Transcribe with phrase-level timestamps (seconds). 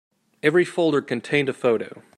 [0.41, 2.01] Every folder contained a photo.